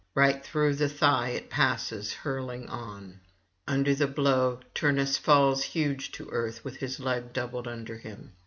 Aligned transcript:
Right 0.15 0.43
through 0.43 0.77
the 0.77 0.89
thigh 0.89 1.29
it 1.29 1.51
passes 1.51 2.11
hurtling 2.11 2.67
on; 2.69 3.19
under 3.67 3.93
the 3.93 4.07
blow 4.07 4.61
Turnus 4.73 5.19
falls 5.19 5.61
huge 5.61 6.11
to 6.13 6.27
earth 6.31 6.65
with 6.65 6.77
his 6.77 6.99
leg 6.99 7.33
doubled 7.33 7.67
under 7.67 7.99
him. 7.99 8.31